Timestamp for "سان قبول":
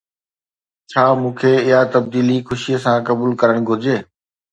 2.85-3.31